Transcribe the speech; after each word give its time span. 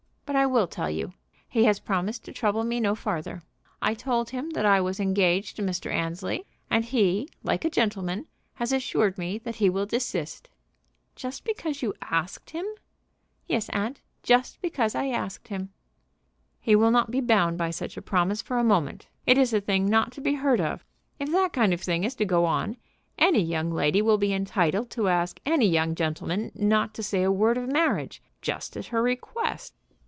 But 0.33 0.37
I 0.39 0.45
will 0.45 0.65
tell 0.65 0.89
you. 0.89 1.11
He 1.49 1.65
has 1.65 1.81
promised 1.81 2.23
to 2.23 2.31
trouble 2.31 2.63
me 2.63 2.79
no 2.79 2.95
farther. 2.95 3.43
I 3.81 3.93
told 3.93 4.29
him 4.29 4.51
that 4.51 4.65
I 4.65 4.79
was 4.79 4.97
engaged 4.97 5.57
to 5.57 5.61
Mr. 5.61 5.91
Annesley, 5.91 6.45
and 6.69 6.85
he, 6.85 7.27
like 7.43 7.65
a 7.65 7.69
gentleman, 7.69 8.27
has 8.53 8.71
assured 8.71 9.17
me 9.17 9.39
that 9.39 9.55
he 9.57 9.69
will 9.69 9.85
desist." 9.85 10.47
"Just 11.17 11.43
because 11.43 11.81
you 11.81 11.93
asked 12.01 12.51
him?" 12.51 12.65
"Yes, 13.45 13.67
aunt; 13.73 13.99
just 14.23 14.61
because 14.61 14.95
I 14.95 15.07
asked 15.09 15.49
him." 15.49 15.73
"He 16.61 16.77
will 16.77 16.91
not 16.91 17.11
be 17.11 17.19
bound 17.19 17.57
by 17.57 17.69
such 17.71 17.97
a 17.97 18.01
promise 18.01 18.41
for 18.41 18.57
a 18.57 18.63
moment. 18.63 19.09
It 19.25 19.37
is 19.37 19.51
a 19.51 19.59
thing 19.59 19.89
not 19.89 20.13
to 20.13 20.21
be 20.21 20.35
heard 20.35 20.61
of. 20.61 20.85
If 21.19 21.29
that 21.33 21.51
kind 21.51 21.73
of 21.73 21.81
thing 21.81 22.05
is 22.05 22.15
to 22.15 22.23
go 22.23 22.45
on, 22.45 22.77
any 23.17 23.41
young 23.41 23.69
lady 23.69 24.01
will 24.01 24.17
be 24.17 24.31
entitled 24.31 24.89
to 24.91 25.09
ask 25.09 25.41
any 25.45 25.67
young 25.67 25.93
gentleman 25.93 26.53
not 26.55 26.93
to 26.93 27.03
say 27.03 27.21
a 27.21 27.31
word 27.33 27.57
of 27.57 27.67
marriage, 27.67 28.21
just 28.41 28.77
at 28.77 28.85
her 28.87 29.01
request." 29.01 29.75